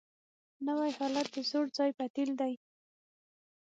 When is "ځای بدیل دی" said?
1.77-2.53